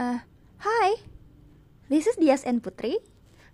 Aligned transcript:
Uh, 0.00 0.24
hi, 0.64 1.04
this 1.92 2.08
is 2.08 2.16
Dias 2.16 2.40
and 2.48 2.64
Putri. 2.64 3.04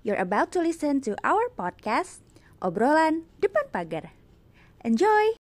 You're 0.07 0.15
about 0.15 0.55
to 0.55 0.63
listen 0.63 1.03
to 1.03 1.19
our 1.27 1.51
podcast, 1.51 2.23
Obrolan 2.63 3.27
Depan 3.43 3.67
Pagar. 3.75 4.15
Enjoy! 4.87 5.35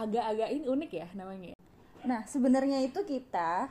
agak-agak 0.00 0.48
ini 0.56 0.64
unik 0.64 0.90
ya 0.96 1.08
namanya 1.12 1.52
Nah, 2.08 2.24
sebenarnya 2.24 2.80
itu 2.80 3.04
kita 3.04 3.68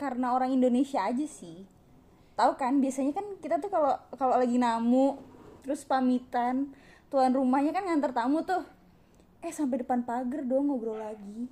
karena 0.00 0.32
orang 0.32 0.56
Indonesia 0.56 1.04
aja 1.04 1.28
sih. 1.28 1.68
Tahu 2.38 2.52
kan, 2.54 2.78
biasanya 2.78 3.18
kan 3.18 3.26
kita 3.42 3.58
tuh 3.58 3.66
kalau 3.66 3.98
kalau 4.14 4.38
lagi 4.38 4.62
namu 4.62 5.18
terus 5.66 5.82
pamitan, 5.82 6.70
tuan 7.10 7.34
rumahnya 7.34 7.74
kan 7.74 7.82
nganter 7.82 8.14
tamu 8.14 8.46
tuh. 8.46 8.62
Eh, 9.42 9.50
sampai 9.50 9.82
depan 9.82 10.06
pagar 10.06 10.46
dong 10.46 10.70
ngobrol 10.70 11.02
lagi. 11.02 11.50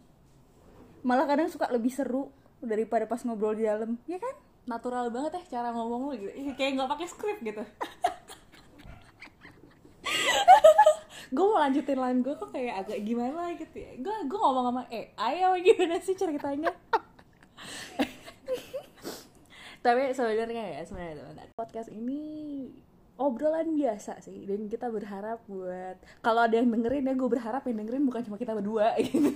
Malah 1.02 1.26
kadang 1.26 1.50
suka 1.50 1.66
lebih 1.74 1.90
seru 1.90 2.30
daripada 2.62 3.10
pas 3.10 3.18
ngobrol 3.26 3.58
di 3.58 3.66
dalam, 3.66 3.98
ya 4.06 4.22
kan? 4.22 4.46
natural 4.66 5.14
banget 5.14 5.38
ya 5.38 5.42
cara 5.58 5.70
ngomong 5.70 6.10
lu 6.10 6.14
gitu 6.18 6.30
kayak 6.58 6.74
nggak 6.74 6.90
pakai 6.90 7.06
skrip 7.06 7.38
gitu 7.38 7.62
gue 11.34 11.42
mau 11.42 11.58
lanjutin 11.58 11.98
lain 11.98 12.22
gue 12.22 12.34
kok 12.34 12.50
kayak 12.50 12.86
agak 12.86 12.98
gimana 13.06 13.54
gitu 13.54 13.78
ya 13.78 13.94
gue 13.98 14.16
gue 14.26 14.38
ngomong 14.38 14.64
sama 14.70 14.82
eh 14.90 15.14
ayo 15.14 15.54
gimana 15.62 16.02
sih 16.02 16.18
ceritanya 16.18 16.74
tapi 19.86 20.10
sebenarnya 20.10 20.64
ya 20.66 20.82
sebenarnya 20.82 21.22
teman 21.22 21.48
podcast 21.54 21.88
ini 21.88 22.22
obrolan 23.16 23.72
biasa 23.72 24.18
sih. 24.18 24.44
Dan 24.44 24.66
kita 24.66 24.90
berharap 24.90 25.40
buat 25.46 25.96
kalau 26.20 26.42
ada 26.42 26.58
yang 26.58 26.68
dengerin 26.68 27.06
ya 27.06 27.14
gue 27.14 27.30
berharap 27.30 27.62
yang 27.64 27.78
dengerin 27.80 28.02
bukan 28.02 28.26
cuma 28.26 28.36
kita 28.36 28.52
berdua 28.52 28.92
gitu. 29.06 29.30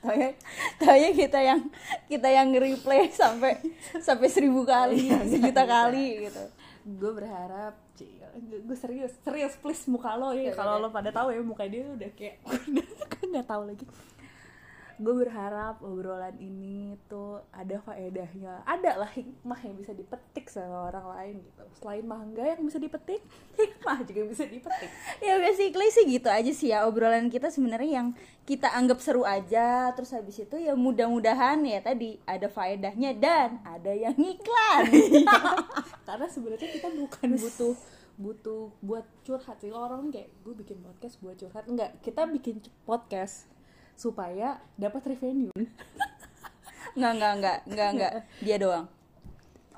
Taunya, 0.00 0.32
taunya 0.80 1.10
kita 1.12 1.38
yang 1.40 1.60
kita 2.08 2.28
yang 2.28 2.48
nge-replay 2.48 3.12
sampai 3.12 3.60
sampai 4.00 4.28
seribu 4.28 4.64
kali, 4.64 5.12
Iya, 5.12 5.28
sejuta 5.28 5.60
iya. 5.60 5.68
kali 5.68 6.06
gitu. 6.24 6.44
gue 6.80 7.12
berharap 7.12 7.76
gue 8.40 8.76
serius 8.78 9.12
serius 9.20 9.52
please 9.60 9.84
muka 9.84 10.16
lo 10.16 10.32
Ya, 10.32 10.56
kalau 10.56 10.80
lo 10.80 10.88
pada 10.88 11.12
tahu 11.12 11.28
ya 11.28 11.44
muka 11.44 11.68
dia 11.68 11.84
udah 11.84 12.08
kayak 12.16 12.40
udah 12.72 12.86
nggak 13.28 13.44
tahu 13.44 13.62
lagi 13.68 13.84
gue 15.00 15.14
berharap 15.24 15.80
obrolan 15.80 16.36
ini 16.36 16.92
tuh 17.08 17.40
ada 17.56 17.80
faedahnya. 17.80 18.60
Ada 18.68 19.00
lah 19.00 19.08
hikmah 19.08 19.56
yang 19.64 19.80
bisa 19.80 19.96
dipetik 19.96 20.52
sama 20.52 20.92
orang 20.92 21.06
lain 21.16 21.34
gitu. 21.40 21.64
Selain 21.80 22.04
mangga 22.04 22.44
yang 22.44 22.60
bisa 22.60 22.76
dipetik 22.76 23.24
hikmah 23.60 24.04
juga 24.04 24.28
bisa 24.28 24.44
dipetik. 24.44 24.92
Ya 25.24 25.40
basically 25.40 25.88
sih 25.88 26.04
gitu 26.04 26.28
aja 26.28 26.52
sih 26.52 26.68
ya 26.76 26.84
obrolan 26.84 27.32
kita 27.32 27.48
sebenarnya 27.48 28.04
yang 28.04 28.08
kita 28.44 28.68
anggap 28.76 29.00
seru 29.00 29.24
aja. 29.24 29.88
Terus 29.96 30.12
habis 30.12 30.36
itu 30.36 30.56
ya 30.60 30.76
mudah-mudahan 30.76 31.64
ya 31.64 31.80
tadi 31.80 32.20
ada 32.28 32.52
faedahnya 32.52 33.16
dan 33.16 33.56
ada 33.64 33.96
yang 33.96 34.12
iklan. 34.20 34.84
karena 36.08 36.26
sebenarnya 36.28 36.68
kita 36.76 36.92
bukan 36.92 37.40
butuh 37.40 37.74
butuh 38.20 38.68
buat 38.84 39.08
curhat 39.24 39.64
sih. 39.64 39.72
Orang 39.72 40.12
kayak 40.12 40.28
gue 40.44 40.52
bikin 40.60 40.76
podcast 40.84 41.16
buat 41.24 41.40
curhat. 41.40 41.64
Enggak 41.64 41.96
kita 42.04 42.28
bikin 42.28 42.60
podcast 42.84 43.48
supaya 44.00 44.56
dapat 44.80 45.12
revenue 45.12 45.52
Enggak 46.96 47.12
enggak 47.14 47.32
enggak 47.36 47.58
enggak 47.70 47.88
enggak 47.94 48.12
dia 48.42 48.56
doang. 48.58 48.86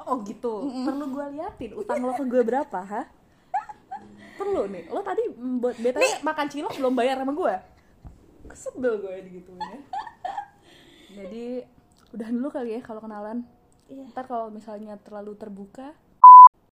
Oh 0.02 0.16
gitu. 0.24 0.64
Perlu 0.82 1.04
gue 1.12 1.26
liatin 1.36 1.72
utang 1.76 2.00
lo 2.00 2.16
ke 2.16 2.24
gue 2.24 2.42
berapa, 2.42 2.80
ha? 2.80 3.02
Perlu 4.40 4.66
nih. 4.72 4.88
Lo 4.88 5.04
tadi 5.04 5.20
mm, 5.28 5.56
buat 5.60 5.76
beta 5.76 6.00
makan 6.24 6.46
cilok 6.48 6.74
belum 6.80 6.94
bayar 6.96 7.20
sama 7.20 7.36
gue. 7.36 7.54
Kesebel 8.48 8.94
gue 9.04 9.14
digituin 9.28 9.60
ya. 9.60 9.80
Jadi 11.22 11.68
udah 12.16 12.28
dulu 12.32 12.48
kali 12.48 12.70
ya 12.74 12.80
kalau 12.80 13.04
kenalan. 13.04 13.44
Iya. 13.92 14.08
Ntar 14.08 14.24
kalau 14.24 14.48
misalnya 14.48 14.96
terlalu 14.96 15.36
terbuka, 15.36 15.92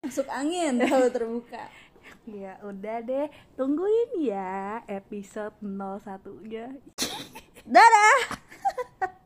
Masuk 0.00 0.24
angin 0.32 0.80
kalau 0.80 1.12
terbuka. 1.12 1.60
ya 2.26 2.58
udah 2.64 2.98
deh. 3.04 3.26
Tungguin 3.54 4.24
ya 4.24 4.82
episode 4.88 5.54
01-nya. 5.62 6.74
Dadah. 7.64 8.18